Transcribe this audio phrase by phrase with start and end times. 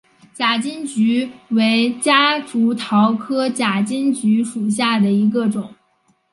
[0.33, 5.75] 假金桔为夹竹桃科假金桔属下的一个种。